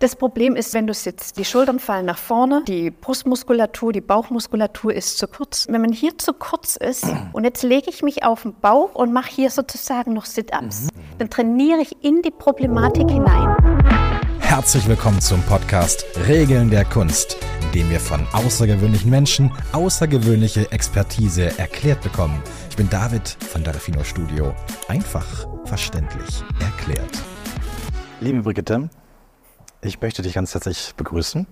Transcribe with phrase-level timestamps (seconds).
[0.00, 4.94] Das Problem ist, wenn du sitzt, die Schultern fallen nach vorne, die Brustmuskulatur, die Bauchmuskulatur
[4.94, 5.66] ist zu kurz.
[5.68, 9.12] Wenn man hier zu kurz ist und jetzt lege ich mich auf den Bauch und
[9.12, 10.86] mache hier sozusagen noch Sit-ups,
[11.18, 13.56] dann trainiere ich in die Problematik hinein.
[14.38, 21.58] Herzlich willkommen zum Podcast Regeln der Kunst, in dem wir von außergewöhnlichen Menschen außergewöhnliche Expertise
[21.58, 22.40] erklärt bekommen.
[22.70, 24.54] Ich bin David von der Refino Studio.
[24.86, 27.10] Einfach verständlich erklärt.
[28.20, 28.88] Liebe Brigitte,
[29.80, 31.46] ich möchte dich ganz herzlich begrüßen.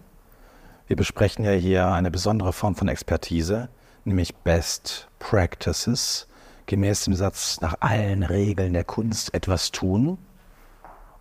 [0.86, 3.68] Wir besprechen ja hier eine besondere Form von Expertise,
[4.04, 6.28] nämlich Best Practices,
[6.66, 10.18] gemäß dem Satz nach allen Regeln der Kunst etwas tun.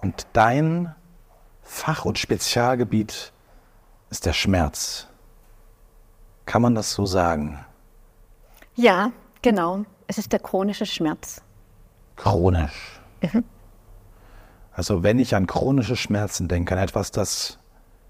[0.02, 0.94] Und dein
[1.62, 3.34] Fach- und Spezialgebiet
[4.10, 5.08] ist der Schmerz.
[6.46, 7.66] Kann man das so sagen?
[8.76, 9.85] Ja, genau.
[10.08, 11.41] Es ist der chronische Schmerz.
[12.16, 12.99] Chronisch.
[13.22, 13.44] Mhm.
[14.76, 17.60] Also wenn ich an chronische Schmerzen denke, an etwas, das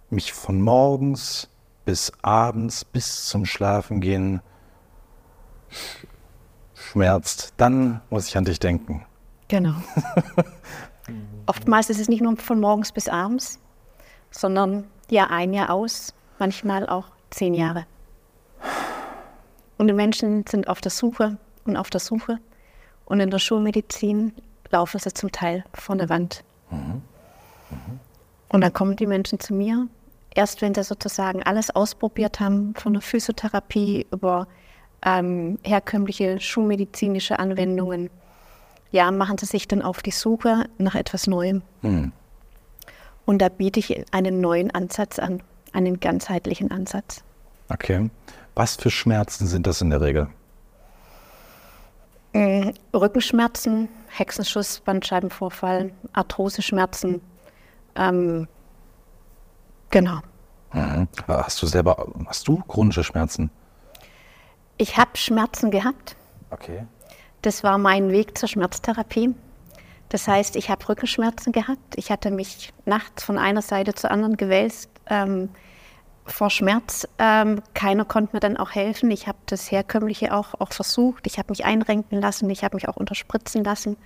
[0.10, 1.48] mich von morgens
[1.86, 4.42] bis abends bis zum Schlafengehen
[6.74, 9.06] schmerzt, dann muss ich an dich denken.
[9.48, 9.76] Genau.
[11.46, 13.60] Oftmals ist es nicht nur von morgens bis abends,
[14.32, 17.86] sondern Jahr ein, Jahr aus, manchmal auch zehn Jahre.
[19.78, 22.40] Und die Menschen sind auf der Suche und auf der Suche.
[23.06, 24.34] Und in der Schulmedizin
[24.72, 26.44] laufen sie zum Teil vor der Wand.
[26.76, 27.02] Mhm.
[27.72, 28.00] Mhm.
[28.50, 29.88] Und dann kommen die Menschen zu mir,
[30.34, 34.48] erst wenn sie sozusagen alles ausprobiert haben, von der Physiotherapie über
[35.04, 38.10] ähm, herkömmliche schulmedizinische Anwendungen,
[38.92, 41.62] ja, machen sie sich dann auf die Suche nach etwas Neuem.
[41.82, 42.12] Mhm.
[43.26, 45.42] Und da biete ich einen neuen Ansatz an,
[45.74, 47.24] einen ganzheitlichen Ansatz.
[47.70, 48.10] Okay.
[48.54, 50.30] Was für Schmerzen sind das in der Regel?
[52.36, 57.22] Äh, Rückenschmerzen, Hexenschuss, Bandscheibenvorfall, Arthroseschmerzen.
[57.96, 58.50] Ähm,
[59.90, 60.20] genau.
[60.74, 61.08] Mhm.
[61.30, 63.50] Hast du selber, hast du chronische Schmerzen?
[64.76, 66.18] Ich habe Schmerzen gehabt.
[66.50, 66.86] Okay.
[67.42, 69.34] Das war mein Weg zur Schmerztherapie.
[70.10, 71.96] Das heißt, ich habe Rückenschmerzen gehabt.
[71.96, 74.90] Ich hatte mich nachts von einer Seite zur anderen gewälzt.
[75.10, 75.48] Ähm,
[76.26, 77.08] vor Schmerz.
[77.20, 79.12] Ähm, keiner konnte mir dann auch helfen.
[79.12, 81.28] Ich habe das Herkömmliche auch, auch versucht.
[81.28, 83.98] Ich habe mich einrenken lassen, ich habe mich auch unterspritzen lassen.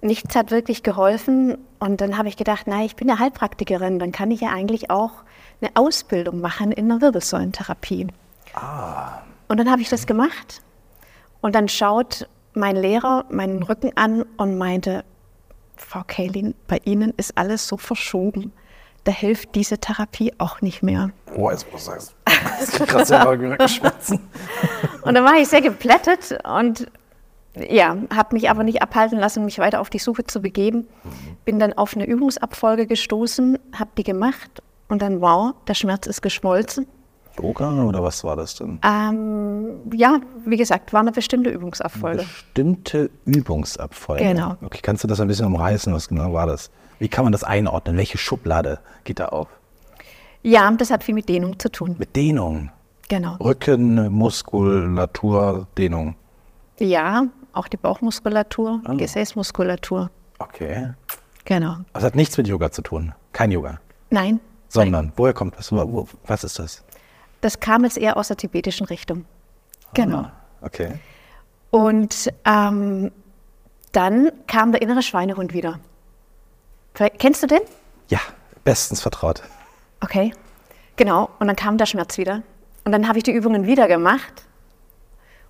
[0.00, 1.58] Nichts hat wirklich geholfen.
[1.78, 4.90] Und dann habe ich gedacht, na, ich bin ja Heilpraktikerin, dann kann ich ja eigentlich
[4.90, 5.12] auch
[5.60, 8.08] eine Ausbildung machen in der Wirbelsäulentherapie.
[8.54, 9.20] Ah.
[9.48, 10.62] Und dann habe ich das gemacht.
[11.40, 15.04] Und dann schaut mein Lehrer meinen Rücken an und meinte,
[15.76, 18.52] Frau Kaylin, bei Ihnen ist alles so verschoben
[19.04, 21.10] da hilft diese Therapie auch nicht mehr.
[21.34, 22.04] Oh, jetzt muss ich sagen,
[22.62, 24.20] ich gerade selber Schmerzen.
[25.02, 26.86] und dann war ich sehr geplättet und
[27.54, 30.86] ja, habe mich aber nicht abhalten lassen, mich weiter auf die Suche zu begeben.
[31.44, 36.22] Bin dann auf eine Übungsabfolge gestoßen, habe die gemacht und dann, wow, der Schmerz ist
[36.22, 36.86] geschmolzen.
[37.40, 38.78] Yoga oder was war das denn?
[38.84, 42.22] Ähm, ja, wie gesagt, war eine bestimmte Übungsabfolge.
[42.22, 44.22] Bestimmte Übungsabfolge.
[44.22, 44.56] Genau.
[44.62, 45.92] Okay, kannst du das ein bisschen umreißen?
[45.94, 46.70] Was genau war das?
[47.02, 47.96] Wie kann man das einordnen?
[47.96, 49.48] Welche Schublade geht da auf?
[50.44, 51.96] Ja, das hat viel mit Dehnung zu tun.
[51.98, 52.70] Mit Dehnung?
[53.08, 53.34] Genau.
[53.40, 56.14] Rücken, Muskulatur, Dehnung.
[56.78, 57.24] Ja,
[57.54, 58.96] auch die Bauchmuskulatur, oh.
[58.96, 60.12] Gesäßmuskulatur.
[60.38, 60.92] Okay.
[61.44, 61.78] Genau.
[61.92, 63.12] Das hat nichts mit Yoga zu tun.
[63.32, 63.80] Kein Yoga.
[64.10, 64.38] Nein.
[64.68, 65.12] Sondern, Nein.
[65.16, 65.72] woher kommt das?
[65.72, 66.84] Was ist das?
[67.40, 69.24] Das kam jetzt eher aus der tibetischen Richtung.
[69.94, 70.18] Genau.
[70.18, 71.00] Ah, okay.
[71.72, 73.10] Und ähm,
[73.90, 75.80] dann kam der innere Schweinehund wieder.
[76.94, 77.60] Kennst du den?
[78.08, 78.20] Ja,
[78.64, 79.42] bestens vertraut.
[80.00, 80.32] Okay,
[80.96, 81.30] genau.
[81.38, 82.42] Und dann kam der Schmerz wieder.
[82.84, 84.46] Und dann habe ich die Übungen wieder gemacht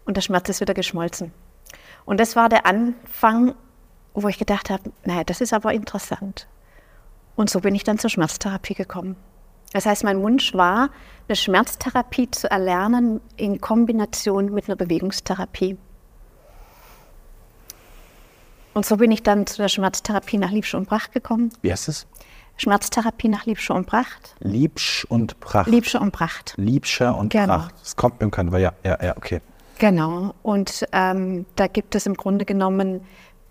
[0.04, 1.32] und der Schmerz ist wieder geschmolzen.
[2.04, 3.54] Und das war der Anfang,
[4.14, 6.46] wo ich gedacht habe, naja, das ist aber interessant.
[7.34, 9.16] Und so bin ich dann zur Schmerztherapie gekommen.
[9.72, 10.90] Das heißt, mein Wunsch war,
[11.28, 15.78] eine Schmerztherapie zu erlernen in Kombination mit einer Bewegungstherapie.
[18.74, 21.50] Und so bin ich dann zu der Schmerztherapie nach Liebsch und Bracht gekommen.
[21.62, 22.06] Wie heißt es?
[22.56, 24.34] Schmerztherapie nach Liebsche und Bracht.
[24.40, 25.68] Liebsch und Bracht.
[25.68, 26.54] Liebsche und Bracht.
[26.56, 27.46] Liebsche und genau.
[27.58, 27.74] Bracht.
[27.80, 29.40] Das kommt mir bekannt, weil ja, ja, ja, okay.
[29.78, 30.34] Genau.
[30.42, 33.00] Und ähm, da gibt es im Grunde genommen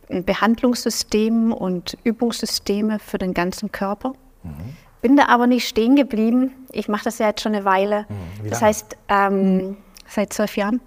[0.10, 4.14] ein Behandlungssystem und Übungssysteme für den ganzen Körper.
[4.44, 4.78] Mhm.
[5.02, 6.52] Bin da aber nicht stehen geblieben.
[6.72, 8.06] Ich mache das ja jetzt schon eine Weile.
[8.08, 8.50] Mhm.
[8.50, 10.80] Das heißt, ähm, seit zwölf Jahren.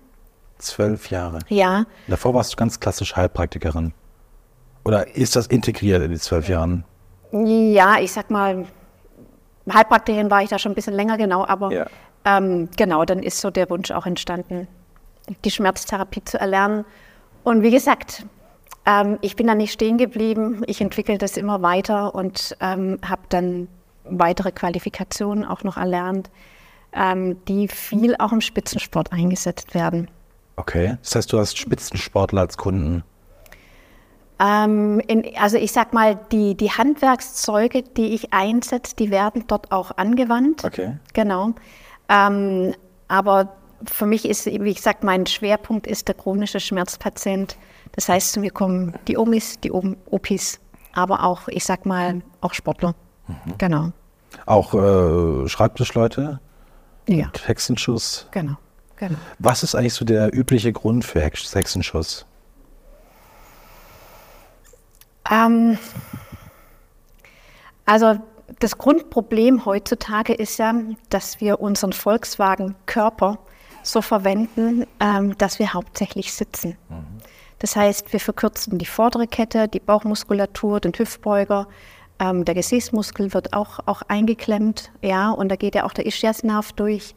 [0.58, 1.41] Zwölf Jahre?
[1.49, 1.85] Ja.
[2.06, 3.93] Davor warst du ganz klassisch Heilpraktikerin.
[4.84, 6.84] Oder ist das integriert in die zwölf Jahren?
[7.32, 8.66] Ja, ich sag mal,
[9.72, 11.86] Heilpraktikerin war ich da schon ein bisschen länger, genau, aber ja.
[12.25, 14.69] ähm, genau, dann ist so der Wunsch auch entstanden,
[15.44, 16.84] die Schmerztherapie zu erlernen.
[17.42, 18.26] Und wie gesagt,
[18.86, 20.62] ähm, ich bin da nicht stehen geblieben.
[20.66, 23.69] Ich entwickle das immer weiter und ähm, habe dann
[24.04, 26.31] weitere Qualifikationen auch noch erlernt,
[26.92, 30.10] ähm, die viel auch im Spitzensport eingesetzt werden.
[30.56, 33.02] Okay, das heißt, du hast Spitzensportler als Kunden.
[34.44, 39.73] Ähm, in, also ich sag mal, die, die Handwerkszeuge, die ich einsetze, die werden dort
[39.73, 40.64] auch angewandt.
[40.64, 40.99] Okay.
[41.14, 41.55] Genau.
[42.08, 42.75] Ähm,
[43.08, 43.56] aber
[43.91, 47.56] für mich ist, wie gesagt, mein Schwerpunkt ist der chronische Schmerzpatient.
[47.93, 50.61] Das heißt, zu mir kommen die Omis, die Opis,
[50.93, 52.94] aber auch, ich sag mal, auch Sportler.
[53.29, 53.58] Mhm.
[53.58, 53.93] Genau.
[54.46, 56.41] Auch äh, Schreibtischleute?
[57.08, 57.31] Ja.
[57.46, 58.26] Hexenschuss?
[58.31, 58.56] Genau.
[58.96, 59.17] genau.
[59.38, 62.26] Was ist eigentlich so der übliche Grund für Hexenschuss?
[65.31, 65.79] Ähm,
[67.87, 68.19] also
[68.61, 70.75] das Grundproblem heutzutage ist ja,
[71.11, 73.38] dass wir unseren Volkswagen Körper
[73.82, 76.76] so verwenden, ähm, dass wir hauptsächlich sitzen.
[76.88, 77.05] Mhm.
[77.59, 81.67] Das heißt, wir verkürzen die vordere Kette, die Bauchmuskulatur, den Hüftbeuger,
[82.19, 86.73] ähm, der Gesäßmuskel wird auch, auch eingeklemmt, ja, und da geht ja auch der Ischiasnerv
[86.73, 87.15] durch.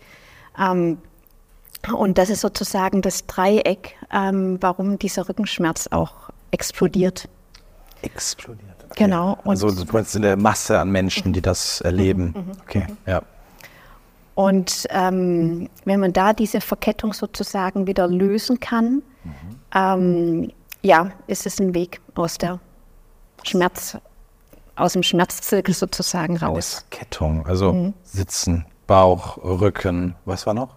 [0.60, 1.00] Ähm,
[1.94, 7.30] und das ist sozusagen das Dreieck, ähm, warum dieser Rückenschmerz auch explodiert.
[8.02, 8.86] Explodiert.
[8.86, 9.04] Okay.
[9.04, 9.38] Genau.
[9.44, 12.34] Und also du meinst in der Masse an Menschen, die das erleben.
[12.36, 13.22] Mhm, mhm, okay, ja.
[14.36, 19.32] Und ähm, wenn man da diese Verkettung sozusagen wieder lösen kann, mhm.
[19.74, 20.52] ähm,
[20.84, 22.60] ja, ist es ein Weg aus der
[23.44, 23.98] Schmerz,
[24.76, 26.84] aus dem Schmerzzirkel sozusagen raus.
[26.86, 27.94] Auskettung, also mhm.
[28.04, 30.77] Sitzen, Bauch, Rücken, was war noch?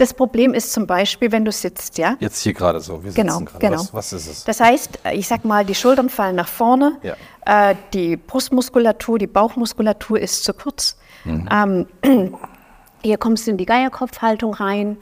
[0.00, 2.16] Das Problem ist zum Beispiel, wenn du sitzt, ja?
[2.20, 3.80] Jetzt hier gerade so, wir genau, sitzen genau.
[3.80, 4.44] Was, was, ist es?
[4.44, 7.16] Das heißt, ich sag mal, die Schultern fallen nach vorne, ja.
[7.44, 10.96] äh, die Brustmuskulatur, die Bauchmuskulatur ist zu kurz.
[11.24, 11.86] Mhm.
[12.02, 12.34] Ähm,
[13.02, 14.96] hier kommst du in die Geierkopfhaltung rein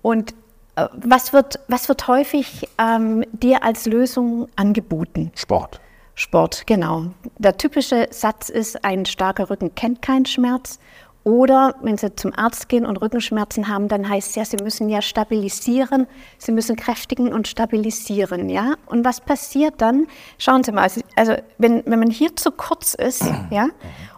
[0.00, 0.32] und
[0.76, 5.30] äh, was, wird, was wird häufig ähm, dir als Lösung angeboten?
[5.34, 5.78] Sport.
[6.14, 7.08] Sport, genau.
[7.36, 10.78] Der typische Satz ist, ein starker Rücken kennt keinen Schmerz.
[11.28, 14.88] Oder wenn Sie zum Arzt gehen und Rückenschmerzen haben, dann heißt es ja, Sie müssen
[14.88, 16.06] ja stabilisieren,
[16.38, 18.76] Sie müssen kräftigen und stabilisieren, ja.
[18.86, 20.06] Und was passiert dann?
[20.38, 23.68] Schauen Sie mal, also, wenn, wenn man hier zu kurz ist, ja,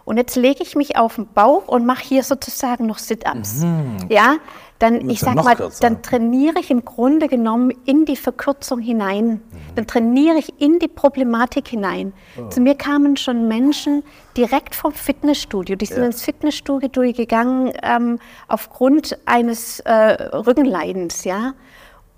[0.05, 3.57] und jetzt lege ich mich auf den Bauch und mache hier sozusagen noch Sit-ups.
[3.57, 3.97] Mhm.
[4.07, 4.37] Ja,
[4.81, 5.79] dann, ich sag mal, kürzer.
[5.81, 9.25] dann trainiere ich im Grunde genommen in die Verkürzung hinein.
[9.25, 9.41] Mhm.
[9.75, 12.13] Dann trainiere ich in die Problematik hinein.
[12.37, 12.49] Oh.
[12.49, 14.03] Zu mir kamen schon Menschen
[14.35, 15.75] direkt vom Fitnessstudio.
[15.75, 16.05] Die sind ja.
[16.05, 21.53] ins Fitnessstudio durchgegangen ähm, aufgrund eines äh, Rückenleidens, ja.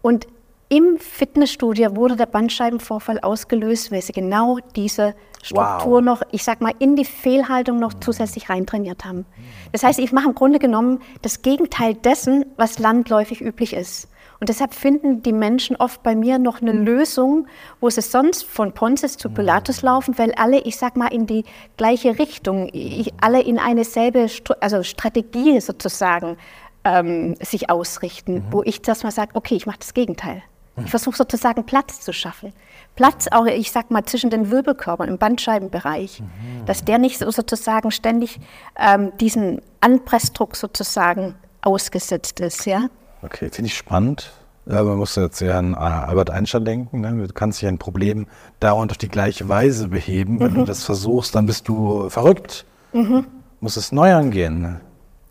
[0.02, 0.28] Und
[0.74, 6.02] im Fitnessstudio wurde der Bandscheibenvorfall ausgelöst, weil sie genau diese Struktur wow.
[6.02, 9.28] noch, ich sag mal, in die Fehlhaltung noch zusätzlich reintrainiert haben.
[9.72, 14.08] Das heißt, ich mache im Grunde genommen das Gegenteil dessen, was landläufig üblich ist.
[14.40, 17.48] Und deshalb finden die Menschen oft bei mir noch eine Lösung,
[17.80, 21.46] wo sie sonst von Pontius zu Pilatus laufen, weil alle, ich sag mal, in die
[21.78, 24.28] gleiche Richtung, ich, alle in eine selbe
[24.60, 26.38] also Strategie sozusagen
[26.84, 28.44] ähm, sich ausrichten, mhm.
[28.50, 30.42] wo ich das mal sage, okay, ich mache das Gegenteil.
[30.76, 32.52] Ich versuche sozusagen Platz zu schaffen.
[32.96, 36.66] Platz auch, ich sag mal, zwischen den Wirbelkörpern im Bandscheibenbereich, mhm.
[36.66, 38.40] dass der nicht sozusagen ständig
[38.78, 42.88] ähm, diesen Anpressdruck sozusagen ausgesetzt ist, ja.
[43.22, 44.32] Okay, finde ich spannend.
[44.66, 47.02] Ja, man muss jetzt ja an Albert Einstein denken.
[47.02, 47.28] Ne?
[47.28, 48.28] Du kannst ja ein Problem
[48.60, 50.40] dauernd auf die gleiche Weise beheben.
[50.40, 50.56] Wenn mhm.
[50.56, 52.66] du das versuchst, dann bist du verrückt.
[52.94, 53.26] Mhm.
[53.60, 54.62] Muss es neu angehen.
[54.62, 54.82] Ne?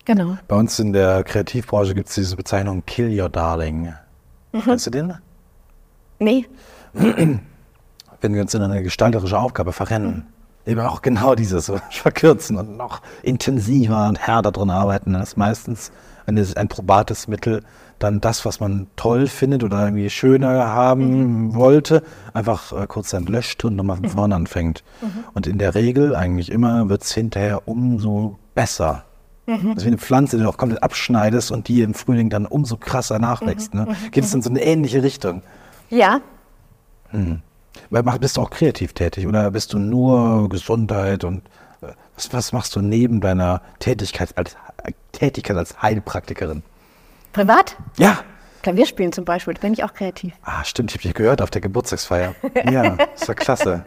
[0.05, 0.37] Genau.
[0.49, 3.95] Bei uns in der Kreativbranche gibt es diese Bezeichnung Kill Your Darling.
[4.53, 4.61] Mhm.
[4.63, 5.15] Kennst du den?
[6.23, 6.47] Nee.
[6.93, 10.27] Wenn wir uns in eine gestalterische Aufgabe verrennen,
[10.67, 15.91] eben auch genau dieses verkürzen und noch intensiver und härter drin arbeiten, dann ist meistens
[16.27, 17.63] ein, ein probates Mittel,
[17.99, 21.55] dann das, was man toll findet oder irgendwie schöner haben mhm.
[21.55, 22.03] wollte,
[22.33, 24.11] einfach äh, kurz entlöscht und nochmal von mhm.
[24.11, 24.83] vorne anfängt.
[25.01, 25.25] Mhm.
[25.35, 29.05] Und in der Regel, eigentlich immer, wird es hinterher umso besser.
[29.47, 29.75] Mhm.
[29.75, 32.47] Das ist wie eine Pflanze, die du auch komplett abschneidest und die im Frühling dann
[32.47, 33.75] umso krasser nachwächst.
[33.75, 33.87] Ne?
[33.87, 34.11] Mhm.
[34.11, 35.43] Geht es in so eine ähnliche Richtung?
[35.93, 36.23] Ja.
[37.11, 37.43] Hm.
[38.21, 41.43] Bist du auch kreativ tätig oder bist du nur Gesundheit und
[41.83, 44.57] äh, was, was machst du neben deiner Tätigkeit als,
[45.13, 46.63] Tätigkeit als Heilpraktikerin?
[47.35, 47.77] Privat?
[47.99, 48.21] Ja.
[48.63, 50.33] Klavier spielen zum Beispiel, da bin ich auch kreativ.
[50.43, 52.35] Ah, stimmt, ich habe dich gehört auf der Geburtstagsfeier.
[52.71, 53.85] ja, das war klasse.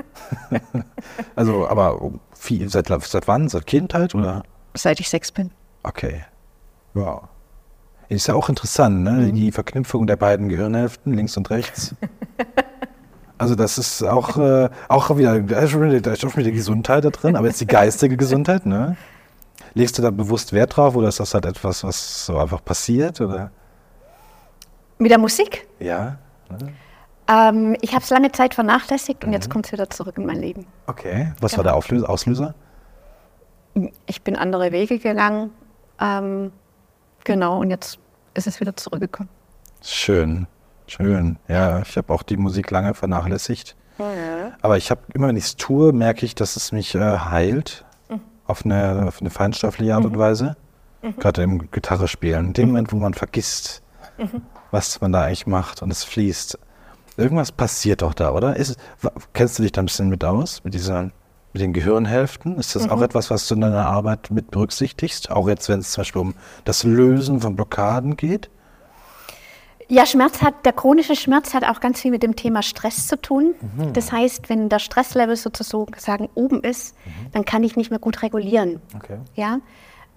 [1.36, 3.50] also, aber viel, seit, seit wann?
[3.50, 4.44] Seit Kindheit oder?
[4.76, 5.50] Seit ich sechs bin.
[5.82, 6.24] Okay.
[6.94, 7.30] Wow.
[8.10, 9.12] Ist ja auch interessant, ne?
[9.12, 9.34] Mhm.
[9.34, 11.96] die Verknüpfung der beiden Gehirnhälften, links und rechts.
[13.38, 16.52] Also das ist auch, äh, auch wieder, da ist, schon wieder, da ist schon wieder
[16.52, 18.96] Gesundheit da drin, aber jetzt die geistige Gesundheit, ne?
[19.74, 23.20] Legst du da bewusst Wert drauf oder ist das halt etwas, was so einfach passiert?
[23.20, 23.52] Oder?
[25.00, 25.68] Mit der Musik?
[25.80, 26.18] Ja.
[26.50, 26.74] Ne?
[27.28, 29.34] Ähm, ich habe es lange Zeit vernachlässigt und mhm.
[29.34, 30.66] jetzt kommt es wieder zurück in mein Leben.
[30.88, 31.34] Okay.
[31.42, 31.58] Was genau.
[31.58, 32.10] war der Auslöser?
[32.10, 32.56] Auslöser?
[34.06, 35.52] ich bin andere Wege gegangen.
[36.00, 36.52] Ähm,
[37.26, 38.00] genau, und jetzt
[38.34, 39.30] ist es wieder zurückgekommen.
[39.82, 40.48] Schön,
[40.88, 41.38] schön.
[41.50, 43.76] Ja, ich habe auch die Musik lange vernachlässigt.
[44.00, 44.54] Ja.
[44.62, 47.86] Aber ich habe immer, wenn ich es tue, merke ich, dass es mich äh, heilt.
[48.10, 48.22] Mhm.
[48.46, 50.12] Auf, eine, auf eine feinstoffliche Art mhm.
[50.12, 50.56] und Weise.
[51.02, 51.16] Mhm.
[51.18, 52.48] Gerade im Gitarre spielen.
[52.48, 53.82] In dem Moment, wo man vergisst,
[54.18, 54.42] mhm.
[54.72, 56.58] was man da eigentlich macht und es fließt.
[57.18, 58.58] Irgendwas passiert doch da, oder?
[58.58, 58.78] Ist,
[59.34, 61.12] kennst du dich da ein bisschen mit aus, mit dieser
[61.56, 62.58] mit den Gehirnhälften?
[62.58, 62.92] Ist das mhm.
[62.92, 65.32] auch etwas, was du in deiner Arbeit mit berücksichtigst?
[65.32, 66.36] Auch jetzt, wenn es zum Beispiel um
[66.66, 68.50] das Lösen von Blockaden geht?
[69.88, 73.22] Ja, Schmerz hat, der chronische Schmerz hat auch ganz viel mit dem Thema Stress zu
[73.22, 73.56] tun.
[73.78, 73.94] Mhm.
[73.94, 77.32] Das heißt, wenn der Stresslevel sozusagen oben ist, mhm.
[77.32, 78.82] dann kann ich nicht mehr gut regulieren.
[78.94, 79.20] Okay.
[79.36, 79.60] Ja?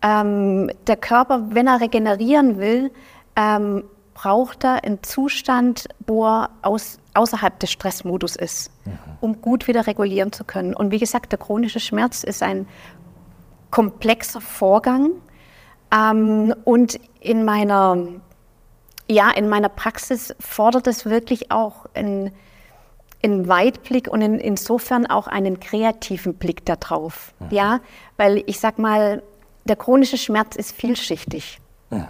[0.03, 2.91] Ähm, der Körper, wenn er regenerieren will,
[3.37, 3.85] ähm,
[4.19, 8.99] braucht er einen Zustand, wo er aus, außerhalb des Stressmodus ist, mhm.
[9.21, 10.75] um gut wieder regulieren zu können.
[10.75, 12.67] Und wie gesagt, der chronische Schmerz ist ein
[13.71, 15.13] komplexer Vorgang.
[15.95, 17.97] Ähm, und in meiner,
[19.09, 22.33] ja, in meiner Praxis fordert es wirklich auch einen,
[23.23, 27.35] einen Weitblick und in, insofern auch einen kreativen Blick darauf.
[27.39, 27.47] Mhm.
[27.51, 27.81] Ja,
[28.17, 29.23] weil ich sag mal,
[29.65, 31.61] der chronische Schmerz ist vielschichtig.
[31.91, 32.09] Mhm.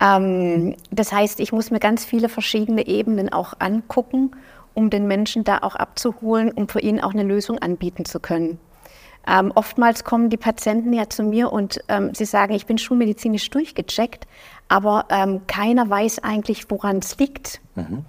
[0.00, 4.32] Ähm, das heißt, ich muss mir ganz viele verschiedene Ebenen auch angucken,
[4.74, 8.58] um den Menschen da auch abzuholen, um für ihn auch eine Lösung anbieten zu können.
[9.26, 13.50] Ähm, oftmals kommen die Patienten ja zu mir und ähm, sie sagen, ich bin schulmedizinisch
[13.50, 14.26] durchgecheckt,
[14.68, 17.60] aber ähm, keiner weiß eigentlich, woran es liegt.
[17.74, 18.04] Mhm.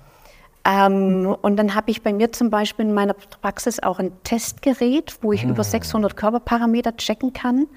[0.63, 5.17] Ähm, und dann habe ich bei mir zum Beispiel in meiner Praxis auch ein Testgerät,
[5.21, 5.51] wo ich mhm.
[5.51, 7.67] über 600 Körperparameter checken kann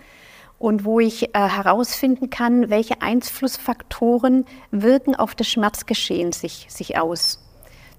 [0.63, 7.45] und wo ich äh, herausfinden kann, welche Einflussfaktoren wirken auf das Schmerzgeschehen sich, sich aus.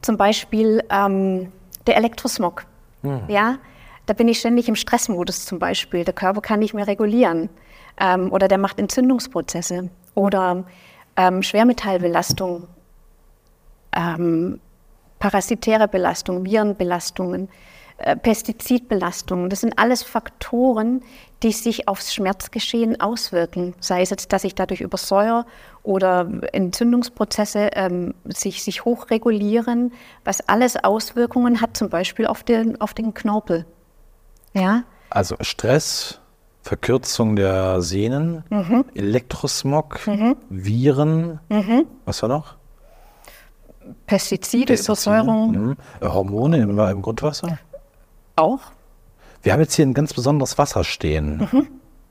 [0.01, 1.51] Zum Beispiel ähm,
[1.87, 2.65] der Elektrosmog.
[3.01, 3.23] Mhm.
[3.27, 3.57] Ja,
[4.05, 6.05] da bin ich ständig im Stressmodus zum Beispiel.
[6.05, 7.49] Der Körper kann nicht mehr regulieren
[7.99, 10.63] ähm, oder der macht Entzündungsprozesse oder
[11.17, 12.69] ähm, Schwermetallbelastung,
[13.93, 14.61] ähm,
[15.19, 17.49] parasitäre Belastung, Virenbelastungen.
[17.97, 19.49] Äh, Pestizidbelastungen.
[19.49, 21.03] Das sind alles Faktoren,
[21.43, 23.75] die sich aufs Schmerzgeschehen auswirken.
[23.79, 25.45] Sei es jetzt, dass ich dadurch übersäuere
[25.83, 29.93] oder Entzündungsprozesse ähm, sich, sich hochregulieren,
[30.25, 33.65] was alles Auswirkungen hat, zum Beispiel auf den, auf den Knorpel.
[34.53, 34.83] Ja?
[35.09, 36.19] Also Stress,
[36.63, 38.85] Verkürzung der Sehnen, mhm.
[38.95, 40.35] Elektrosmog, mhm.
[40.49, 41.85] Viren, mhm.
[42.05, 42.55] was war noch?
[44.07, 45.51] Pestizide, Pestizide Übersäuerung.
[45.51, 45.77] Mhm.
[46.01, 47.59] Hormone im, im Grundwasser?
[48.35, 48.59] Auch.
[49.41, 51.49] Wir haben jetzt hier ein ganz besonderes Wasser stehen.
[51.51, 51.67] Mhm.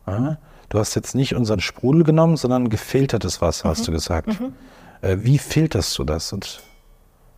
[0.07, 0.38] Ja,
[0.69, 3.71] du hast jetzt nicht unseren Sprudel genommen, sondern gefiltertes Wasser, mhm.
[3.71, 4.41] hast du gesagt.
[4.41, 4.52] Mhm.
[5.00, 6.33] Äh, wie filterst du das?
[6.33, 6.62] Und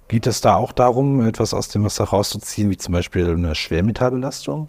[0.09, 4.69] geht es da auch darum, etwas aus dem Wasser rauszuziehen, wie zum Beispiel eine Schwermetallbelastung?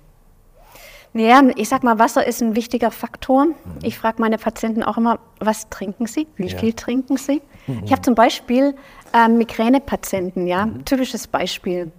[1.14, 3.46] Ja, ich sag mal, Wasser ist ein wichtiger Faktor.
[3.46, 3.54] Mhm.
[3.84, 6.28] Ich frage meine Patienten auch immer, was trinken sie?
[6.36, 6.58] Wie ja.
[6.58, 7.42] viel trinken sie?
[7.68, 7.84] Mhm.
[7.86, 8.76] Ich habe zum Beispiel
[9.14, 10.84] äh, Migränepatienten, ja, mhm.
[10.84, 11.92] typisches Beispiel.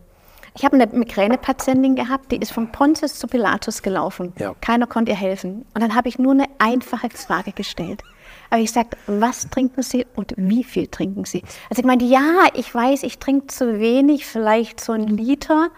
[0.57, 4.33] Ich habe eine Migränepatientin gehabt, die ist von Pontius zu Pilatus gelaufen.
[4.39, 4.55] Ja.
[4.63, 5.67] Keiner konnte ihr helfen.
[5.75, 8.03] Und dann habe ich nur eine einfache Frage gestellt.
[8.49, 11.43] Aber ich sagte, was trinken Sie und wie viel trinken Sie?
[11.69, 15.69] Also ich meinte, ja, ich weiß, ich trinke zu wenig, vielleicht so ein Liter.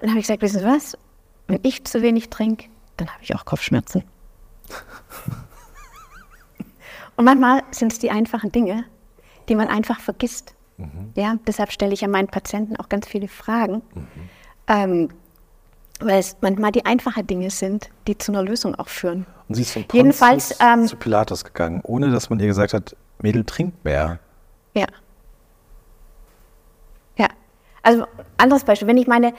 [0.00, 0.98] Dann habe ich gesagt, wissen Sie was?
[1.46, 2.66] Wenn ich zu wenig trinke,
[2.98, 4.04] dann habe ich auch Kopfschmerzen.
[7.16, 8.84] und manchmal sind es die einfachen Dinge,
[9.48, 10.54] die man einfach vergisst.
[10.78, 11.12] Mhm.
[11.16, 14.06] Ja, deshalb stelle ich ja meinen Patienten auch ganz viele Fragen, mhm.
[14.68, 15.08] ähm,
[16.00, 19.26] weil es manchmal die einfachen Dinge sind, die zu einer Lösung auch führen.
[19.48, 22.96] Und sie ist von Jedenfalls ähm, zu Pilatus gegangen, ohne dass man ihr gesagt hat,
[23.20, 24.20] Mädel trinkt mehr.
[24.74, 24.86] Ja.
[27.16, 27.28] Ja.
[27.82, 28.06] Also
[28.36, 29.34] anderes Beispiel, wenn ich meine,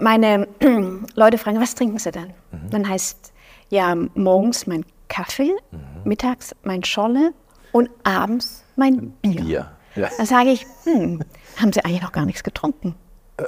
[0.00, 0.48] meine
[1.14, 2.32] Leute frage, was trinken sie denn?
[2.50, 2.70] Mhm.
[2.70, 3.32] Dann heißt
[3.68, 5.80] ja morgens mein Kaffee, mhm.
[6.04, 7.34] mittags mein Scholle
[7.72, 9.42] und abends mein Bier.
[9.42, 9.72] Bier.
[9.96, 10.08] Ja.
[10.16, 11.22] Dann sage ich, hm,
[11.56, 12.94] haben Sie eigentlich noch gar nichts getrunken?
[13.36, 13.44] Äh,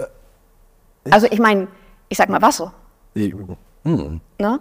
[0.00, 0.06] äh,
[1.10, 1.68] also ich meine,
[2.08, 2.72] ich sage mal Wasser.
[3.84, 4.20] Hm.
[4.38, 4.60] Ne?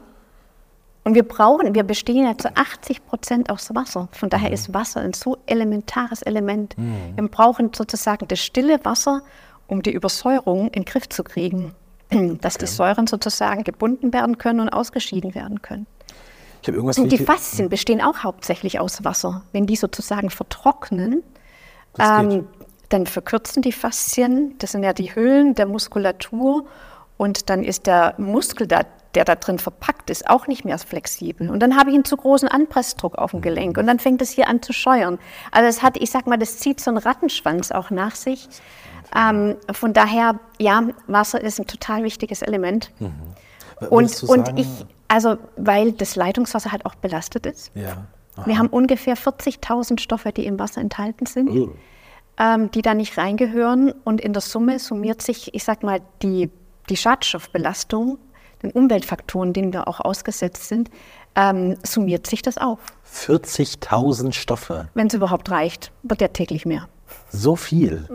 [1.03, 4.09] Und wir brauchen, wir bestehen ja zu 80 Prozent aus Wasser.
[4.11, 4.53] Von daher mhm.
[4.53, 6.77] ist Wasser ein so elementares Element.
[6.77, 7.15] Mhm.
[7.15, 9.21] Wir brauchen sozusagen das stille Wasser,
[9.67, 11.73] um die Übersäuerung in den Griff zu kriegen.
[12.09, 12.65] Dass okay.
[12.65, 15.87] die Säuren sozusagen gebunden werden können und ausgeschieden werden können.
[16.61, 19.43] Ich irgendwas und die Faszien bestehen auch hauptsächlich aus Wasser.
[19.51, 21.23] Wenn die sozusagen vertrocknen,
[21.97, 22.47] ähm,
[22.89, 24.55] dann verkürzen die Faszien.
[24.59, 26.65] Das sind ja die Hüllen der Muskulatur.
[27.17, 31.49] Und dann ist der Muskel, da, der da drin verpackt ist, auch nicht mehr flexibel.
[31.49, 33.77] Und dann habe ich einen zu großen Anpressdruck auf dem Gelenk.
[33.77, 35.19] Und dann fängt es hier an zu scheuern.
[35.51, 38.47] Also es hat, ich sag mal, das zieht so einen Rattenschwanz auch nach sich.
[39.15, 42.91] Ähm, von daher, ja, Wasser ist ein total wichtiges Element.
[42.99, 43.13] Mhm.
[43.89, 44.67] Und, und ich,
[45.07, 47.71] also weil das Leitungswasser halt auch belastet ist.
[47.75, 48.05] Ja.
[48.45, 51.69] Wir haben ungefähr 40.000 Stoffe, die im Wasser enthalten sind, Oh.
[52.37, 53.93] ähm, die da nicht reingehören.
[54.03, 56.49] Und in der Summe summiert sich, ich sag mal, die,
[56.89, 58.17] die Schadstoffbelastung,
[58.63, 60.89] den Umweltfaktoren, denen wir auch ausgesetzt sind,
[61.35, 62.79] ähm, summiert sich das auf.
[63.13, 64.87] 40.000 Stoffe.
[64.93, 66.87] Wenn es überhaupt reicht, wird ja täglich mehr.
[67.29, 68.07] So viel.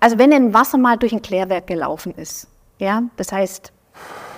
[0.00, 3.72] Also wenn ein Wasser mal durch ein Klärwerk gelaufen ist, ja, das heißt,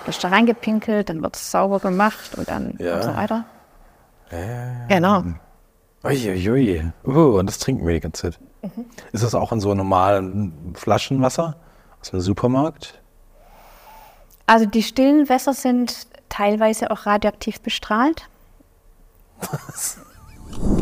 [0.06, 2.96] ist da reingepinkelt, dann wird es sauber gemacht und dann Ja.
[2.96, 3.44] und so weiter.
[4.88, 5.24] Genau.
[6.04, 6.90] Uiuiui.
[7.04, 8.40] Oh, und das trinken wir die ganze Zeit.
[8.62, 8.86] Mhm.
[9.12, 11.56] Ist das auch in so normalen Flaschenwasser
[12.00, 13.00] aus dem Supermarkt?
[14.46, 18.28] Also die stillen Wässer sind teilweise auch radioaktiv bestrahlt.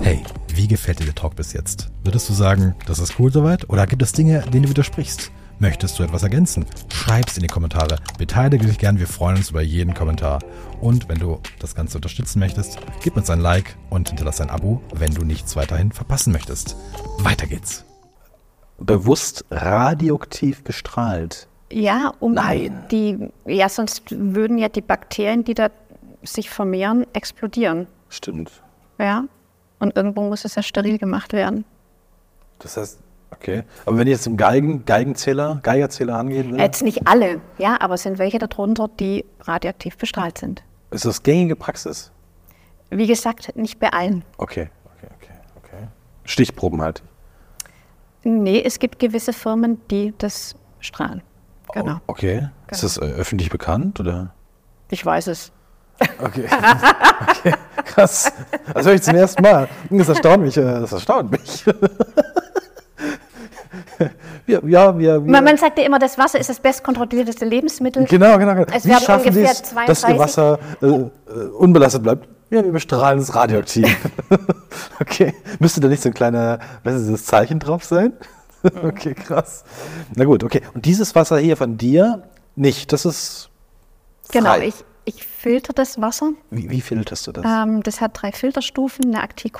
[0.03, 1.89] Hey, wie gefällt dir der Talk bis jetzt?
[2.05, 3.69] Würdest du sagen, das ist cool soweit?
[3.69, 5.31] Oder gibt es Dinge, denen du widersprichst?
[5.61, 6.67] Möchtest du etwas ergänzen?
[6.89, 7.97] Schreib's in die Kommentare.
[8.17, 10.39] Beteilige dich gern, wir freuen uns über jeden Kommentar.
[10.81, 14.81] Und wenn du das Ganze unterstützen möchtest, gib uns ein Like und hinterlass ein Abo,
[14.95, 16.77] wenn du nichts weiterhin verpassen möchtest.
[17.19, 17.85] Weiter geht's.
[18.79, 21.49] Bewusst radioaktiv bestrahlt.
[21.73, 22.85] Ja, um Nein.
[22.93, 25.71] die, ja, sonst würden ja die Bakterien, die da
[26.23, 27.89] sich vermehren, explodieren.
[28.09, 28.63] Stimmt.
[28.99, 29.25] Ja.
[29.81, 31.65] Und irgendwo muss es ja steril gemacht werden.
[32.61, 33.01] Das heißt,
[33.31, 33.63] okay.
[33.87, 37.95] Aber wenn ich jetzt im Geigen, Geigenzähler, Geigerzähler angehen will, Jetzt nicht alle, ja, aber
[37.95, 40.63] es sind welche darunter, die radioaktiv bestrahlt sind.
[40.91, 42.11] ist das gängige Praxis?
[42.91, 44.25] Wie gesagt, nicht bei allen.
[44.39, 45.89] Okay, okay, okay, okay.
[46.25, 47.03] Stichproben halt.
[48.25, 51.23] Nee, es gibt gewisse Firmen, die das strahlen.
[51.75, 51.97] Genau.
[52.07, 52.49] Oh, okay.
[52.71, 54.33] Ist das äh, öffentlich bekannt oder?
[54.91, 55.53] Ich weiß es.
[56.23, 56.47] Okay.
[57.29, 57.55] okay.
[57.85, 58.33] Krass.
[58.73, 59.69] Das höre ich zum ersten Mal.
[59.91, 60.57] Das erstaunt mich.
[60.57, 61.65] äh, Das erstaunt mich.
[64.47, 68.05] ja, ja, wir, wir Man, sagt ja immer, das Wasser ist das bestkontrollierteste Lebensmittel.
[68.07, 68.55] Genau, genau.
[68.55, 68.67] genau.
[68.73, 71.11] Es Wie schaffen Sie es, dass Ihr 32 Wasser äh, äh,
[71.59, 72.29] unbelastet bleibt?
[72.51, 73.87] Ja, wir bestrahlen es radioaktiv.
[75.01, 75.35] okay.
[75.59, 78.15] Müsste da nicht so ein kleiner, was ist das Zeichen drauf sein?
[78.83, 79.65] okay, krass.
[80.15, 80.63] Na gut, okay.
[80.75, 82.23] Und dieses Wasser hier von dir
[82.57, 82.93] nicht.
[82.93, 83.51] Das ist
[84.31, 84.69] Genau, frei.
[84.69, 84.75] ich,
[85.09, 86.33] ich filter das Wasser.
[86.51, 87.45] Wie, wie filterst du das?
[87.45, 89.51] Ähm, das hat drei Filterstufen, eine äh,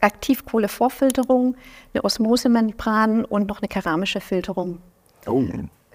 [0.00, 1.56] Aktivkohlevorfilterung,
[1.92, 4.78] eine Osmosemembran und noch eine keramische Filterung.
[5.26, 5.44] oh.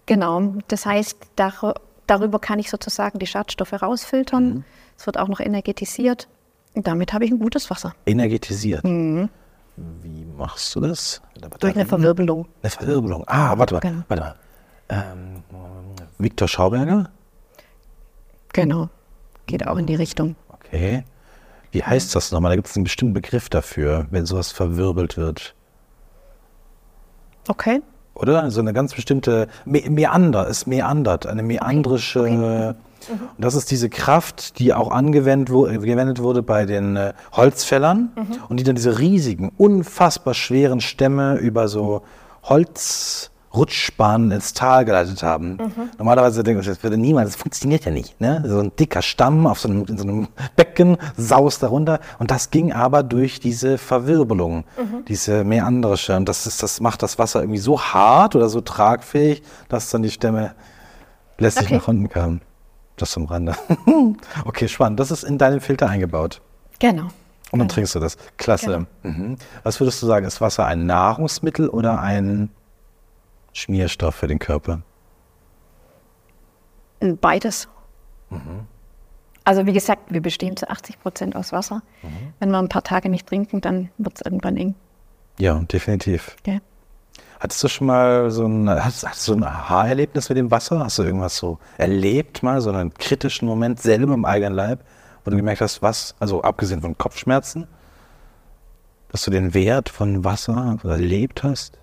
[0.05, 1.75] Genau, das heißt, dar
[2.07, 4.53] darüber kann ich sozusagen die Schadstoffe rausfiltern.
[4.53, 4.63] Mhm.
[4.97, 6.29] Es wird auch noch energetisiert.
[6.73, 7.93] Und damit habe ich ein gutes Wasser.
[8.05, 8.83] Energetisiert.
[8.85, 11.21] Wie machst du das?
[11.35, 11.49] Mhm.
[11.59, 12.47] Durch eine Verwirbelung.
[12.61, 13.23] Eine Verwirbelung.
[13.27, 13.79] Ah, warte mal.
[13.81, 14.03] Genau.
[14.07, 14.35] Warte mal.
[14.89, 15.43] Ähm,
[16.17, 17.09] Viktor Schauberger?
[18.53, 18.89] Genau.
[19.47, 20.35] Geht auch in die Richtung.
[20.49, 21.03] Okay.
[21.71, 22.51] Wie heißt das nochmal?
[22.51, 25.55] Da gibt es einen bestimmten Begriff dafür, wenn sowas verwirbelt wird.
[27.47, 27.81] Okay.
[28.13, 28.49] Oder?
[28.51, 32.21] So eine ganz bestimmte Me Meander, es meandert, eine meandrische.
[32.21, 32.75] Und
[33.37, 38.11] das ist diese Kraft, die auch angewendet, wurde bei den äh, Holzfällern
[38.49, 42.01] und die dann diese riesigen, unfassbar schweren Stämme über so
[43.57, 45.57] Holzrutschbahnen ins Tal geleitet haben.
[45.97, 48.19] Normalerweise denke ich, das würde niemals, das funktioniert ja nicht.
[48.21, 48.43] Ne?
[48.45, 52.51] So ein dicker Stamm auf so einem, in so einem Becken saust darunter und das
[52.51, 54.63] ging aber durch diese Verwirbelung,
[55.07, 56.15] diese meandrische.
[56.15, 60.03] Und das, ist, das macht das Wasser irgendwie so hart oder so tragfähig, dass dann
[60.03, 60.53] die Stämme
[61.37, 61.75] lässig Okay.
[61.75, 62.41] nach unten kamen.
[62.95, 63.53] Das zum Rande.
[64.45, 64.99] okay, spannend.
[64.99, 66.41] Das ist in deinen Filter eingebaut.
[66.79, 67.07] Genau.
[67.51, 68.17] Und dann trinkst du das.
[68.37, 68.87] Klasse.
[69.03, 69.37] Mhm.
[69.63, 72.49] Was würdest du sagen, ist Wasser ein Nahrungsmittel oder ein
[73.57, 74.81] Schmierstoff für den Körper?
[76.99, 77.67] Beides.
[79.43, 81.81] Also wie gesagt, wir bestehen zu 80 Prozent aus Wasser.
[82.39, 84.75] Wenn wir ein paar Tage nicht trinken, dann wird es irgendwann eng.
[85.39, 86.35] Ja, definitiv.
[86.43, 86.61] Gell?
[87.39, 90.79] Hattest du schon mal so ein, hattest, hattest du ein Aha-Erlebnis mit dem Wasser?
[90.79, 94.83] Hast du irgendwas so erlebt mal, so einen kritischen Moment selber im eigenen Leib,
[95.23, 97.67] wo du gemerkt hast, was, also abgesehen von Kopfschmerzen,
[99.09, 101.77] dass du den Wert von Wasser erlebt hast?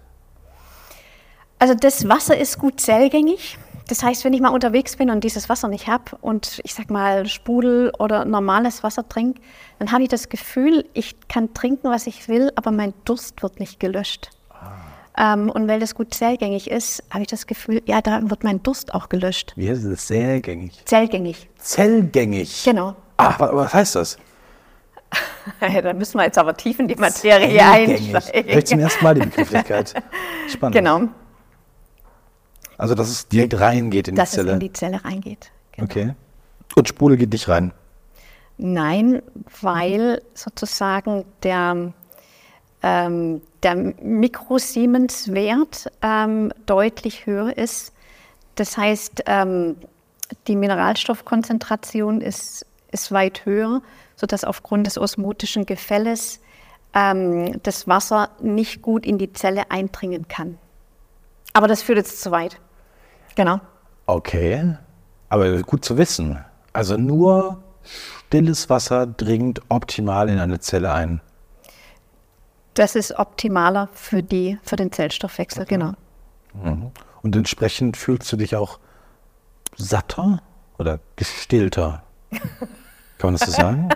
[1.58, 3.58] Also das Wasser ist gut zellgängig.
[3.88, 6.90] Das heißt, wenn ich mal unterwegs bin und dieses Wasser nicht habe und ich sag
[6.90, 9.40] mal Sprudel oder normales Wasser trinke,
[9.78, 13.60] dann habe ich das Gefühl, ich kann trinken, was ich will, aber mein Durst wird
[13.60, 14.30] nicht gelöscht.
[15.18, 18.62] Ähm, und weil das gut zellgängig ist, habe ich das Gefühl, ja, da wird mein
[18.62, 19.52] Durst auch gelöscht.
[19.54, 20.06] Wie heißt es?
[20.06, 20.82] Zellgängig.
[20.86, 22.64] Zellgängig, Zellgängig.
[22.64, 22.96] genau.
[23.18, 24.16] Ah, wa- was heißt das?
[25.60, 28.12] da müssen wir jetzt aber tief in die Materie Zellgängig.
[28.12, 28.80] Hör ich zum einsteigen.
[28.80, 29.94] ersten Mal die Begrifflichkeit.
[30.48, 30.74] Spannend.
[30.74, 31.02] Genau,
[32.78, 34.52] Also, dass es direkt reingeht in dass die es Zelle.
[34.54, 35.50] in die Zelle reingeht.
[35.72, 35.87] Genau.
[35.87, 36.14] okay.
[36.76, 37.72] Und Sprudel geht nicht rein.
[38.56, 39.22] Nein,
[39.60, 41.92] weil sozusagen der,
[42.82, 47.92] ähm, der Mikrosiemens-Wert ähm, deutlich höher ist.
[48.54, 49.76] Das heißt, ähm,
[50.46, 53.82] die Mineralstoffkonzentration ist, ist weit höher,
[54.16, 56.40] sodass aufgrund des osmotischen Gefälles
[56.94, 60.58] ähm, das Wasser nicht gut in die Zelle eindringen kann.
[61.54, 62.60] Aber das führt jetzt zu weit.
[63.36, 63.60] Genau.
[64.06, 64.76] Okay,
[65.28, 66.44] aber gut zu wissen.
[66.72, 67.62] Also nur
[68.26, 71.20] stilles Wasser dringt optimal in eine Zelle ein.
[72.74, 75.74] Das ist optimaler für, die, für den Zellstoffwechsel, okay.
[75.76, 75.92] genau.
[76.54, 76.90] Mhm.
[77.22, 78.80] Und entsprechend fühlst du dich auch
[79.76, 80.42] satter
[80.78, 82.02] oder gestillter?
[82.30, 83.88] Kann man das so sagen?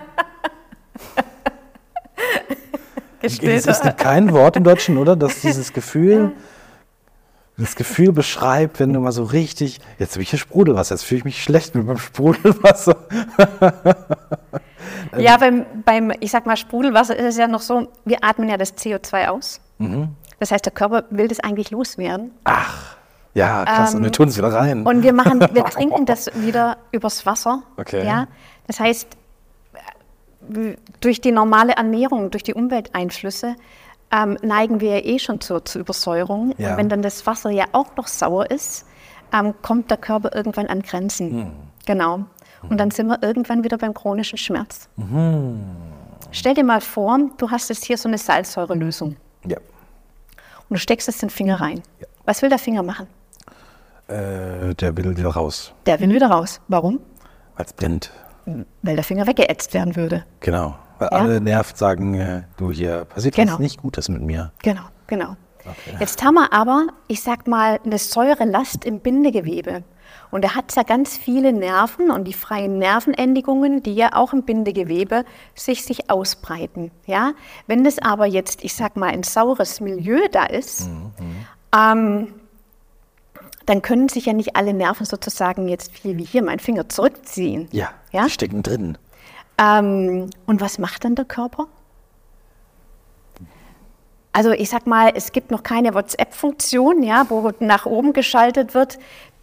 [3.21, 3.71] Gestillter.
[3.71, 5.17] Es ist kein Wort im Deutschen, oder?
[5.17, 6.31] Dass dieses Gefühl,
[7.59, 11.19] das Gefühl beschreibt, wenn du mal so richtig, jetzt habe ich hier Sprudelwasser, jetzt fühle
[11.19, 12.97] ich mich schlecht mit meinem Sprudelwasser.
[15.17, 18.57] ja, beim, beim, ich sag mal, Sprudelwasser ist es ja noch so, wir atmen ja
[18.57, 19.59] das CO2 aus.
[19.77, 20.09] Mhm.
[20.39, 22.31] Das heißt, der Körper will das eigentlich loswerden.
[22.45, 22.95] Ach,
[23.33, 23.91] ja, krass.
[23.91, 24.85] Ähm, und wir tun es wieder rein.
[24.85, 27.63] Und wir machen, wir trinken das wieder übers Wasser.
[27.77, 28.05] Okay.
[28.05, 28.27] Ja,
[28.67, 29.07] das heißt,
[31.01, 33.55] durch die normale Ernährung, durch die Umwelteinflüsse
[34.11, 36.53] ähm, neigen wir ja eh schon zur, zur Übersäuerung.
[36.57, 36.71] Ja.
[36.71, 38.85] Und wenn dann das Wasser ja auch noch sauer ist,
[39.33, 41.35] ähm, kommt der Körper irgendwann an Grenzen.
[41.35, 41.51] Mhm.
[41.85, 42.25] Genau.
[42.67, 44.89] Und dann sind wir irgendwann wieder beim chronischen Schmerz.
[44.97, 45.65] Mhm.
[46.31, 49.15] Stell dir mal vor, du hast jetzt hier so eine Salzsäurelösung.
[49.45, 49.57] Ja.
[49.57, 51.81] Und du steckst jetzt den Finger rein.
[51.99, 52.07] Ja.
[52.25, 53.07] Was will der Finger machen?
[54.07, 55.73] Äh, der will wieder raus.
[55.85, 56.59] Der will wieder raus.
[56.67, 56.99] Warum?
[57.55, 58.11] Weil es brennt.
[58.81, 60.25] Weil der Finger weggeätzt werden würde.
[60.39, 60.75] Genau.
[60.99, 61.17] Weil ja?
[61.17, 63.53] alle nervt sagen, äh, du hier passiert genau.
[63.53, 64.51] was nicht Gutes mit mir.
[64.61, 65.35] Genau, genau.
[65.59, 65.97] Okay.
[65.99, 69.83] Jetzt haben wir aber, ich sag mal, eine Säurelast im Bindegewebe.
[70.31, 74.43] Und er hat ja ganz viele Nerven und die freien Nervenendigungen, die ja auch im
[74.43, 76.91] Bindegewebe sich, sich ausbreiten.
[77.07, 77.33] Ja?
[77.67, 81.11] Wenn das aber jetzt, ich sag mal, ein saures Milieu da ist, mhm.
[81.75, 82.27] ähm,
[83.65, 87.67] dann können sich ja nicht alle Nerven sozusagen jetzt wie hier mein Finger zurückziehen.
[87.71, 88.25] Ja, ja?
[88.25, 88.97] die stecken drin.
[89.59, 91.67] Ähm, und was macht dann der Körper?
[94.31, 98.99] Also ich sag mal, es gibt noch keine WhatsApp-Funktion, ja, wo nach oben geschaltet wird,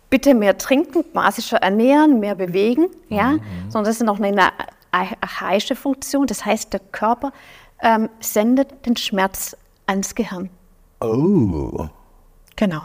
[0.09, 3.41] bitte mehr trinken, basischer ernähren, mehr bewegen, ja, mhm.
[3.69, 4.53] sondern das ist noch eine
[4.93, 6.27] archaische Funktion.
[6.27, 7.33] Das heißt, der Körper
[7.83, 10.49] ähm, sendet den Schmerz ans Gehirn.
[11.01, 11.89] Oh.
[12.55, 12.83] Genau.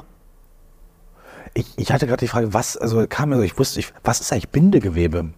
[1.54, 4.20] Ich, ich hatte gerade die Frage, was, also kam mir so, ich wusste, ich, was
[4.20, 5.30] ist eigentlich Bindegewebe?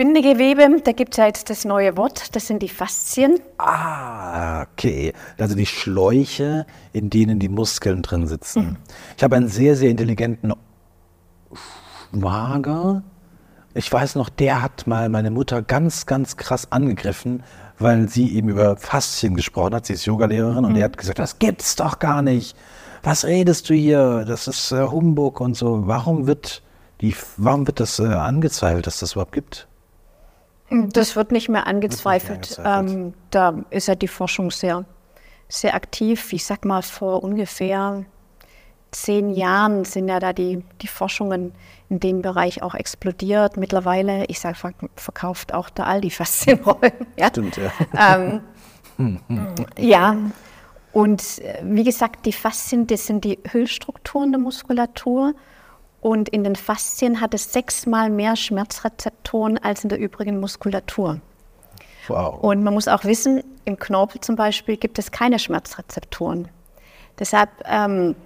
[0.00, 3.38] Bindegewebe, da gibt es ja jetzt das neue Wort, das sind die Faszien.
[3.58, 5.12] Ah, okay.
[5.36, 8.62] Also die Schläuche, in denen die Muskeln drin sitzen.
[8.62, 8.76] Mhm.
[9.18, 10.54] Ich habe einen sehr, sehr intelligenten
[12.14, 13.02] Schwager.
[13.74, 17.42] Ich weiß noch, der hat mal meine Mutter ganz, ganz krass angegriffen,
[17.78, 19.84] weil sie eben über Faszien gesprochen hat.
[19.84, 20.64] Sie ist Yogalehrerin mhm.
[20.64, 22.56] und er hat gesagt, das gibt's doch gar nicht.
[23.02, 24.24] Was redest du hier?
[24.26, 25.86] Das ist äh, Humbug und so.
[25.86, 26.62] Warum wird
[27.02, 29.66] die, warum wird das äh, angezweifelt, dass das überhaupt gibt?
[30.70, 32.40] Das wird nicht mehr angezweifelt.
[32.40, 33.06] Nicht mehr angezweifelt.
[33.06, 34.84] Ähm, da ist ja die Forschung sehr,
[35.48, 36.32] sehr aktiv.
[36.32, 38.04] Ich sag mal, vor ungefähr
[38.92, 41.52] zehn Jahren sind ja da die, die Forschungen
[41.88, 43.56] in dem Bereich auch explodiert.
[43.56, 44.56] Mittlerweile, ich sage,
[44.96, 46.92] verkauft auch der Aldi Faszienrollen.
[47.16, 47.28] ja?
[47.28, 47.72] Stimmt, ja.
[47.96, 48.40] Ähm,
[49.78, 50.16] ja,
[50.92, 55.34] und äh, wie gesagt, die Faszien, das sind die Hüllstrukturen der Muskulatur.
[56.00, 61.20] Und in den Faszien hat es sechsmal mehr Schmerzrezeptoren als in der übrigen Muskulatur.
[62.08, 62.42] Wow.
[62.42, 66.48] Und man muss auch wissen, im Knorpel zum Beispiel gibt es keine Schmerzrezeptoren.
[67.18, 68.16] Deshalb, ähm,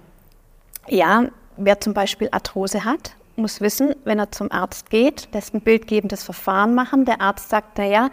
[0.87, 1.25] ja,
[1.57, 6.23] wer zum Beispiel Arthrose hat muss wissen, wenn er zum Arzt geht, lässt ein bildgebendes
[6.23, 7.05] Verfahren machen.
[7.05, 8.09] Der Arzt sagt, naja,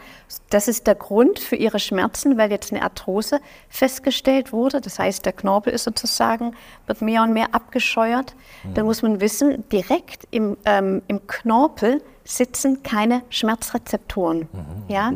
[0.51, 4.81] das ist der Grund für Ihre Schmerzen, weil jetzt eine Arthrose festgestellt wurde.
[4.81, 6.55] Das heißt, der Knorpel ist sozusagen,
[6.87, 8.35] wird mehr und mehr abgescheuert.
[8.65, 8.75] Mhm.
[8.75, 14.49] Dann muss man wissen, direkt im, ähm, im Knorpel sitzen keine Schmerzrezeptoren.
[14.53, 14.85] Mhm.
[14.89, 15.13] Ja?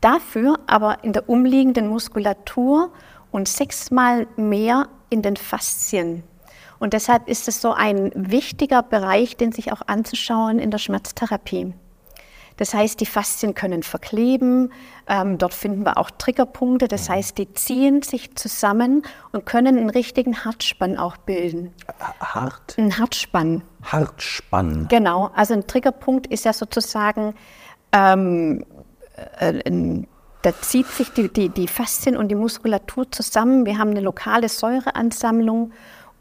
[0.00, 2.90] Dafür aber in der umliegenden Muskulatur
[3.30, 6.22] und sechsmal mehr in den Faszien.
[6.80, 11.74] Und deshalb ist es so ein wichtiger Bereich, den sich auch anzuschauen in der Schmerztherapie.
[12.56, 14.72] Das heißt, die Faszien können verkleben.
[15.06, 16.88] Ähm, dort finden wir auch Triggerpunkte.
[16.88, 17.12] Das mhm.
[17.14, 21.72] heißt, die ziehen sich zusammen und können einen richtigen Hartspann auch bilden.
[22.20, 22.76] Hart?
[22.76, 23.62] Ein Hartspann.
[23.82, 24.88] Hartspann.
[24.88, 25.30] Genau.
[25.34, 27.34] Also ein Triggerpunkt ist ja sozusagen,
[27.92, 28.66] ähm,
[29.38, 30.06] äh, ein,
[30.42, 33.64] da zieht sich die, die, die Faszien und die Muskulatur zusammen.
[33.64, 35.72] Wir haben eine lokale Säureansammlung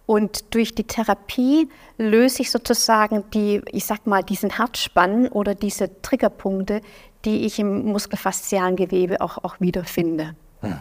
[0.09, 1.69] und durch die Therapie
[1.99, 6.81] löse ich sozusagen die, ich sag mal, diesen Herzspann oder diese Triggerpunkte,
[7.25, 10.35] die ich im muskelfaszialen Gewebe auch, auch wiederfinde.
[10.61, 10.79] Hm.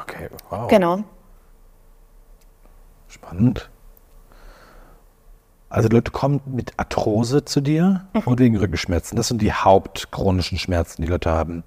[0.00, 0.66] Okay, wow.
[0.68, 1.04] Genau.
[3.08, 3.68] Spannend.
[5.68, 8.20] Also die Leute kommen mit Arthrose zu dir mhm.
[8.20, 9.16] und wegen Rückenschmerzen.
[9.16, 11.64] Das sind die hauptchronischen Schmerzen, die Leute haben.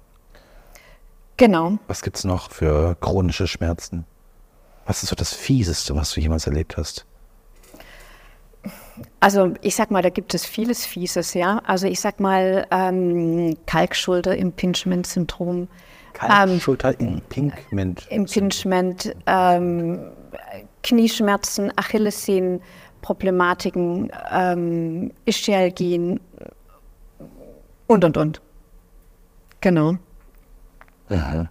[1.36, 1.78] Genau.
[1.86, 4.04] Was gibt es noch für chronische Schmerzen?
[4.86, 7.06] Was ist so das Fieseste, was du jemals erlebt hast?
[9.20, 11.60] Also ich sag mal, da gibt es vieles Fieses, ja.
[11.66, 15.68] Also ich sag mal ähm, Kalkschulter-Impingement-Syndrom.
[16.12, 18.06] Kalkschulter-Impingement.
[18.10, 20.12] Ähm, Impingement, ähm,
[20.82, 26.20] Knieschmerzen, Achillessehnenproblematiken, ähm, Ischialgien
[27.86, 28.40] und, und, und.
[29.60, 29.96] Genau.
[31.08, 31.48] Ja.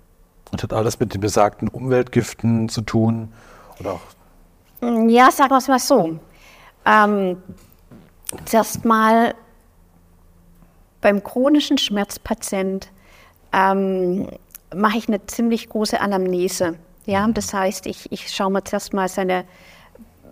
[0.53, 3.33] Und hat alles mit den besagten Umweltgiften zu tun?
[3.79, 4.01] Oder auch?
[5.09, 6.19] Ja, sagen wir es mal so.
[6.85, 7.41] Ähm,
[8.45, 9.33] zuerst mal
[11.01, 12.91] beim chronischen Schmerzpatient
[13.51, 14.27] ähm,
[14.75, 16.75] mache ich eine ziemlich große Anamnese.
[17.07, 19.45] Ja, das heißt, ich, ich schaue mir zuerst mal seine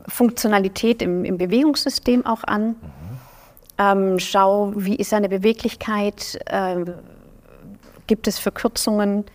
[0.08, 2.76] Funktionalität im, im Bewegungssystem auch an, mhm.
[3.80, 6.86] ähm, schaue, wie ist seine Beweglichkeit, äh,
[8.06, 9.26] gibt es Verkürzungen,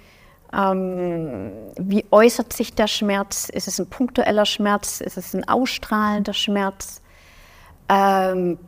[0.57, 6.33] ähm, wie äußert sich der Schmerz, ist es ein punktueller Schmerz, ist es ein ausstrahlender
[6.33, 7.03] Schmerz,
[7.89, 8.59] ähm,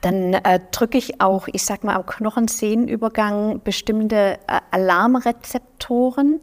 [0.00, 6.40] dann äh, drücke ich auch, ich sag mal, am Knochensehnenübergang bestimmte äh, Alarmrezeptoren,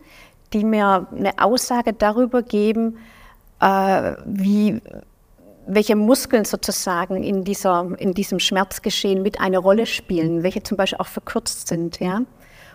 [0.54, 2.98] die mir eine Aussage darüber geben,
[3.60, 4.82] äh, wie,
[5.68, 11.00] welche Muskeln sozusagen in, dieser, in diesem Schmerzgeschehen mit eine Rolle spielen, welche zum Beispiel
[11.00, 12.00] auch verkürzt sind.
[12.00, 12.22] Ja?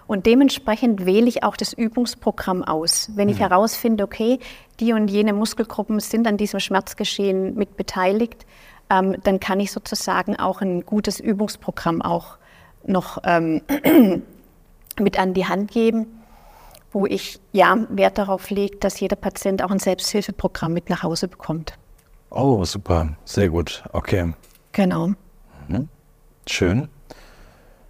[0.06, 3.10] Und dementsprechend wähle ich auch das Übungsprogramm aus.
[3.14, 3.48] Wenn ich mhm.
[3.48, 4.38] herausfinde, okay,
[4.78, 8.46] die und jene Muskelgruppen sind an diesem Schmerzgeschehen mit beteiligt,
[8.90, 12.38] ähm, dann kann ich sozusagen auch ein gutes Übungsprogramm auch
[12.84, 13.62] noch ähm,
[15.00, 16.06] mit an die Hand geben,
[16.92, 21.26] wo ich ja Wert darauf lege, dass jeder Patient auch ein Selbsthilfeprogramm mit nach Hause
[21.26, 21.74] bekommt.
[22.30, 24.32] Oh, super, sehr gut, okay.
[24.72, 25.08] Genau.
[25.68, 25.88] Mhm.
[26.46, 26.88] Schön.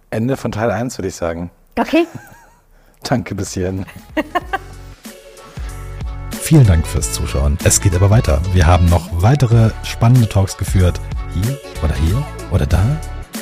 [0.09, 1.51] Ende von Teil 1, würde ich sagen.
[1.77, 2.07] Okay.
[3.03, 3.85] Danke bis hierhin.
[6.31, 7.57] Vielen Dank fürs Zuschauen.
[7.63, 8.41] Es geht aber weiter.
[8.53, 10.99] Wir haben noch weitere spannende Talks geführt.
[11.33, 12.83] Hier oder hier oder da.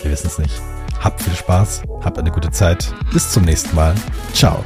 [0.02, 0.62] Wir wissen es nicht.
[1.00, 2.91] Habt viel Spaß, habt eine gute Zeit.
[3.13, 3.93] Bis zum nächsten Mal.
[4.34, 4.63] Ciao.